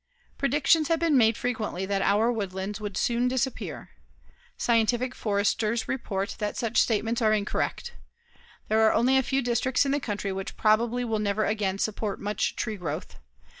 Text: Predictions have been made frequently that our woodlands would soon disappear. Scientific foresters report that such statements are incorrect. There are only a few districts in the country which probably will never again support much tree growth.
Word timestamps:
Predictions 0.35 0.87
have 0.87 0.97
been 0.97 1.15
made 1.15 1.37
frequently 1.37 1.85
that 1.85 2.01
our 2.01 2.31
woodlands 2.31 2.81
would 2.81 2.97
soon 2.97 3.27
disappear. 3.27 3.91
Scientific 4.57 5.13
foresters 5.13 5.87
report 5.87 6.37
that 6.39 6.57
such 6.57 6.81
statements 6.81 7.21
are 7.21 7.33
incorrect. 7.33 7.93
There 8.67 8.81
are 8.81 8.93
only 8.93 9.15
a 9.15 9.21
few 9.21 9.43
districts 9.43 9.85
in 9.85 9.91
the 9.91 9.99
country 9.99 10.31
which 10.31 10.57
probably 10.57 11.05
will 11.05 11.19
never 11.19 11.45
again 11.45 11.77
support 11.77 12.19
much 12.19 12.55
tree 12.55 12.77
growth. 12.77 13.17